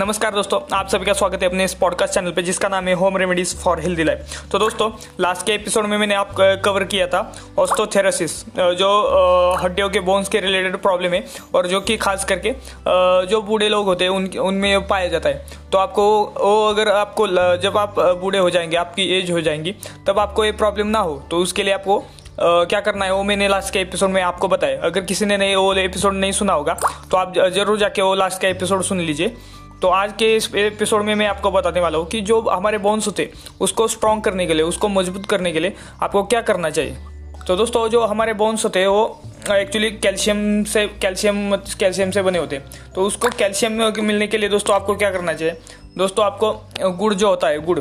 [0.00, 2.92] नमस्कार दोस्तों आप सभी का स्वागत है अपने इस पॉडकास्ट चैनल पे जिसका नाम है
[2.94, 4.88] home remedies for healthy life तो दोस्तों
[5.20, 6.30] लास्ट के एपिसोड में मैंने आप
[6.64, 7.20] कवर किया था
[7.58, 8.88] ऑस्टोथेरासिस जो
[9.62, 11.24] हड्डियों के बोन्स के रिलेटेड प्रॉब्लम है
[11.54, 12.54] और जो कि खास करके
[13.26, 16.04] जो बूढ़े लोग होते हैं उन उनमें पाया जाता है। तो आपको
[16.38, 17.26] वो अगर आपको
[17.58, 19.74] जब आप बूढ़े हो जाएँगे आपकी एज हो जाएँगी
[20.06, 23.22] तब आपको ये प्रॉब्लम ना हो। तो उसके लिए आपको Uh, क्या करना है वो
[23.22, 26.52] मैंने लास्ट के एपिसोड में आपको बताया। अगर किसी ने नहीं वो एपिसोड नहीं सुना
[26.52, 26.74] होगा
[27.10, 29.36] तो आप ज़रूर जाके वो लास्ट का एपिसोड सुन लीजिए।
[29.82, 33.06] तो आज के इस एपिसोड में मैं आपको बताने वाला हूँ कि जो हमारे बोन्स
[33.06, 33.30] होते,
[33.60, 36.96] उसको स्ट्रॉन्ग करने के लिए, उसको मज़बूत करने के लिए आपको क्या करना चाहिए?
[37.46, 42.38] तो दोस्तों, जो हमारे बोन्स होते हैं, वो एक्चुअली कैल्शियम से कैल्शियम कैल्शियम से बने
[42.38, 43.72] होते हैं। तो उसको कैल्शियम
[44.04, 45.56] मिलने के लिए दोस्तों आपको क्या करना चाहिए?
[45.98, 46.52] दोस्तों, आपको
[46.90, 47.80] गुड़ जो होता है, गुड़।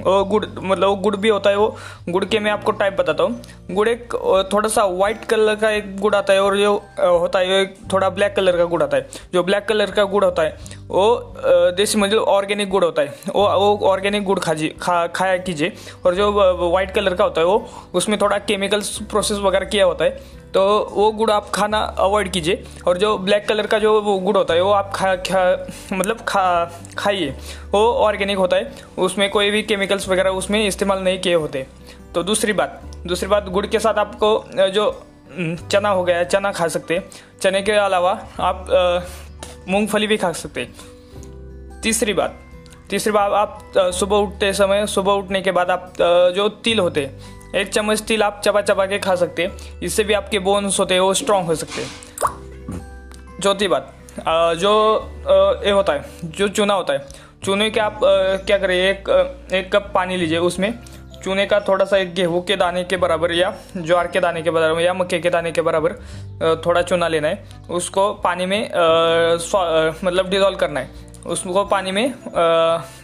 [0.00, 1.76] वो गुड़ मतलब गुड़ भी होता है वो।
[2.08, 3.40] गुड़ के मैं आपको टाइप बताता हूँ।
[3.70, 4.14] गुड़ एक
[4.52, 8.08] थोड़ा सा व्हाइट कलर का एक गुड़ आता है और जो होता है एक थोड़ा
[8.10, 10.56] ब्लैक कलर का गुड़ आता है। जो ब्लैक कलर का गुड़ होता है,
[10.88, 11.34] वो
[11.76, 15.72] देसी मतलब ऑर्गेनिक गुड़ होता है। वो वो ऑर्गेनिक गुड़ खाजिए खा, खाया कीजिए।
[16.06, 16.30] और जो
[16.70, 20.62] व्हाइट कलर का होता है वो, उसमें थोड़ा केमिकल्स प्रोसेस वगैरह किया होता है। तो
[20.92, 24.54] वो गुड़ आप खाना अवॉइड कीजिए। और जो ब्लैक कलर का जो वो गुड़ होता
[24.54, 26.64] है, वो आप खा खा मतलब खा,
[26.98, 27.30] खाइए।
[27.70, 31.66] वो ऑर्गेनिक होता है। उसमें कोई भी केमिकल्स वगैरह उसमें इस्तेमाल नहीं किए होते।
[32.14, 34.90] तो दूसरी बात दूसरी बात, गुड़ के साथ आपको जो
[35.70, 37.08] चना हो गया, चना खा सकते हैं।
[37.42, 38.66] चने के अलावा आप
[39.68, 40.68] मूंगफली भी खा सकते
[41.82, 42.38] तीसरी बात
[42.90, 45.92] तीसरी बात, आप सुबह उठते समय, सुबह उठने के बाद आप
[46.36, 50.04] जो तिल होते हैं एक चम्मच तिल आप चबा चबा के खा सकते हैं। इससे
[50.04, 53.94] भी आपके बोन्स होते हैं, वो स्ट्रांग हो सकते हैं। चौथी बात
[54.56, 54.72] जो
[55.64, 57.06] ये होता है, जो चूना होता है,
[57.44, 59.08] चूने के आप क्या करें, एक
[59.52, 60.72] एक कप पानी लीजिए उसमें।
[61.24, 64.50] चूने का थोड़ा सा एक गेहूँ के दाने के बराबर या ज्वार के दाने के
[64.50, 65.92] बराबर या मक्के के दाने के बराबर
[66.66, 68.70] थोड़ा चूना लेना है। उसको पानी में
[70.04, 70.90] मतलब डिजोल्व करना है।
[71.26, 72.14] उसको पानी में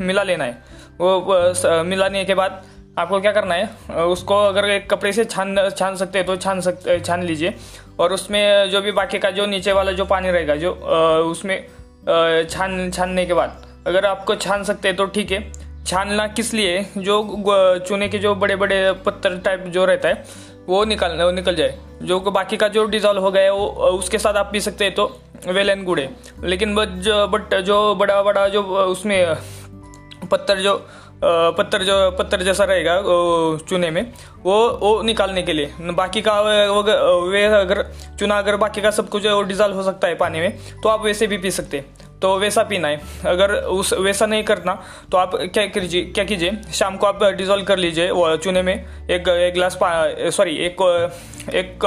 [0.00, 0.62] मिला लेना है।
[1.00, 2.62] वो मिलाने के बाद
[2.96, 6.60] आपको क्या करना है उसको अगर एक कपड़े से छान छान सकते हैं तो छान
[6.60, 7.54] सकते छान लीजिए।
[8.00, 10.72] और उसमें जो भी बाकी का जो नीचे वाला जो पानी रहेगा, जो
[11.30, 11.66] उसमें
[12.50, 15.40] छान, छानने के बाद, अगर आपको छान सकते हैं तो ठीक है।
[15.84, 20.24] छानना किस लिए जो चूने के जो बड़े बड़े पत्थर टाइप जो रहता है,
[20.68, 24.34] वो निकल वो निकल जाए। जो बाकी का जो डिजॉल्व हो गया वो उसके साथ
[24.34, 25.04] आप पी सकते हैं तो
[25.48, 26.08] वेल एंड गुड है।
[26.44, 26.88] लेकिन बट
[27.32, 29.34] बट जो बड़ा बड़ा जो उसमें
[30.30, 30.74] पत्थर जो
[31.24, 33.00] पत्थर जो, पत्थर जैसा रहेगा
[33.68, 34.12] चूने में,
[34.42, 36.82] वो वो निकालने के लिए। बाकी का वो
[37.28, 37.82] वे अगर,
[38.18, 41.26] चूना अगर बाकी का सब कुछ डिजॉल्व हो सकता है पानी में तो आप वैसे
[41.26, 44.74] भी पी सकते हैं। तो वैसा पीना है। अगर उस, वैसा नहीं करना
[45.12, 48.74] तो आप क्या कीजिए क्या कीजिए, शाम को आप डिजोल्व कर लीजिए चूने में,
[49.10, 49.78] एक एक गिलास
[50.36, 50.76] सॉरी, एक
[51.48, 51.78] एक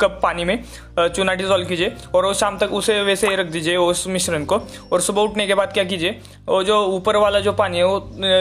[0.00, 0.62] कप पानी में
[0.98, 4.60] चूना डिजोल्व कीजिए और वो शाम तक उसे वैसे ही रख दीजिए उस मिश्रण को।
[4.92, 6.10] और सुबह उठने के बाद क्या कीजिए,
[6.48, 7.98] वो जो ऊपर वाला जो पानी है वो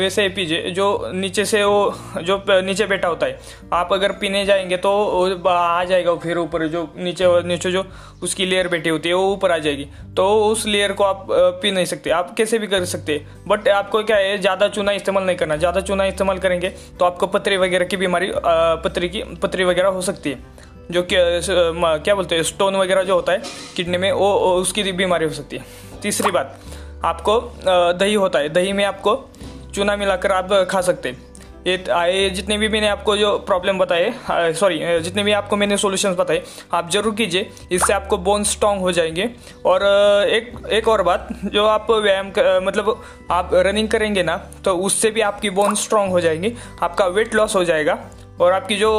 [0.00, 3.38] वैसे ही पीजिए, जो नीचे से वो, जो नीचे बैठा होता है।
[3.72, 7.84] आप अगर पीने जाएँगे तो आ जाएगा फिर ऊपर जो नीचे नीचे जो
[8.22, 11.70] उसकी लेयर बैठी होती है वो ऊपर आ जाएगी। तो उस लेयर को आप पी
[11.70, 15.36] नहीं सकते। आप कैसे भी कर सकते बट आपको क्या है, ज़्यादा चूना इस्तेमाल नहीं
[15.36, 19.88] करना। ज़्यादा चूना इस्तेमाल करेंगे तो आपको पतरे वगैरह की बीमारी पतरी की पतरी वगैरह
[19.88, 20.58] हो सकती है।
[20.90, 23.42] जो क्या बोलते हैं स्टोन वगैरह जो होता है,
[23.76, 25.64] किडनी में, वो उसकी बीमारी हो सकती है।
[26.02, 26.58] तीसरी बात,
[27.04, 29.16] आपको दही होता है। दही में आपको
[29.74, 31.28] चूना मिलाकर आप खा सकते हैं।
[31.66, 36.16] ये आए जितने भी मैंने आपको जो प्रॉब्लम बताए सॉरी जितने भी आपको मैंने सॉल्यूशंस
[36.16, 36.42] बताए,
[36.72, 39.28] आप ज़रूर कीजिए। इससे आपको बोन स्ट्रांग हो जाएँगे।
[39.66, 39.82] और
[40.28, 42.32] एक एक और बात, जो आप व्यायाम
[42.66, 46.52] मतलब आप रनिंग करेंगे ना तो उससे भी आपकी बोन स्ट्रांग हो जाएँगी।
[46.82, 47.98] आपका वेट लॉस हो जाएगा।
[48.40, 48.90] और आपकी जो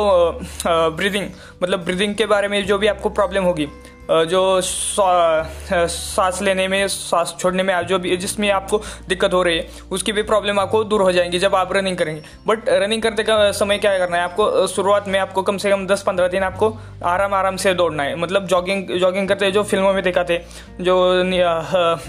[0.66, 1.30] ब्रीदिंग
[1.64, 3.68] मतलब ब्रीदिंग के बारे में जो भी आपको प्रॉब्लम होगी
[4.12, 9.68] जो सांस लेने में, सांस छोड़ने में जो भी, जिसमें आपको दिक्कत हो रही है,
[9.92, 13.52] उसकी भी प्रॉब्लम आपको दूर हो जाएँगी जब आप रनिंग करेंगे। बट रनिंग करते का,
[13.52, 14.24] समय क्या करना है?
[14.24, 16.70] आपको शुरुआत में आपको कम से कम दस पंद्रह दिन आपको
[17.06, 20.42] आराम आराम से दौड़ना है। मतलब जॉगिंग जॉगिंग करते जो फ़िल्मों में दिखाते
[20.82, 20.96] जो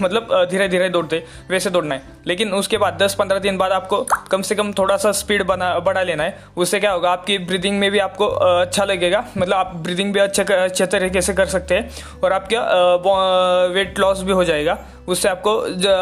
[0.01, 4.01] मतलब धीरे धीरे दौड़ते, वैसे दौड़ना है। लेकिन उसके बाद दस पंद्रह दिन बाद आपको
[4.31, 7.11] कम से कम थोड़ा सा स्पीड बना, बढ़ा लेना है। उससे क्या होगा?
[7.11, 11.33] आपकी ब्रीदिंग में भी आपको अच्छा लगेगा। मतलब आप ब्रीदिंग भी अच्छे अच्छे तरीके से
[11.33, 11.89] कर सकते हैं।
[12.23, 15.61] और आपका वेट लॉस भी हो जाएगा। उससे आपको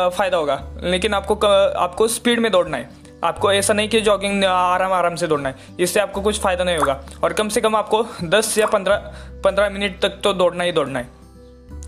[0.10, 1.36] फ़ायदा होगा। लेकिन आपको
[1.80, 2.90] आपको स्पीड में दौड़ना है।
[3.24, 6.78] आपको ऐसा नहीं कि जॉगिंग आराम आराम से दौड़ना है। इससे आपको कुछ फ़ायदा नहीं
[6.78, 9.12] होगा। और कम से कम आपको 10 या 15
[9.46, 11.08] 15 मिनट तक तो दौड़ना ही दौड़ना है।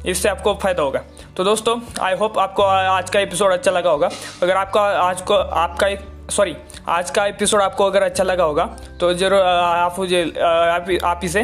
[0.08, 1.02] इससे आपको फ़ायदा होगा।
[1.38, 4.10] तो दोस्तों आई होप आपको आज का एपिसोड अच्छा लगा होगा।
[4.44, 6.00] अगर आपका आज को आपका एक
[6.32, 6.56] सॉरी
[6.90, 8.66] आज का एपिसोड आपको अगर अच्छा लगा होगा
[9.00, 11.44] तो ज़रूर आप मुझे आप, आप इसे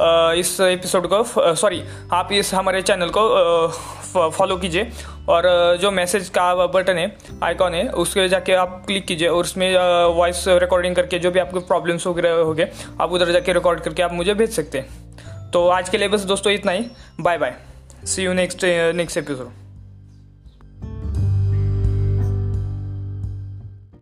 [0.00, 4.90] इस एपिसोड को सॉरी आप इस हमारे चैनल को फॉलो कीजिए।
[5.28, 5.46] और
[5.80, 9.76] जो मैसेज का बटन है आइकॉन है, उसके जाके आप क्लिक कीजिए और उसमें
[10.16, 14.02] वॉइस रिकॉर्डिंग करके जो भी आपको प्रॉब्लम्स वगैरह हो गए, आप उधर जाके रिकॉर्ड करके
[14.02, 16.86] आप मुझे भेज सकते हैं। तो आज के लिए बस दोस्तों इतना ही।
[17.20, 17.54] Bye bye
[18.04, 18.64] see you next
[18.96, 19.67] next episode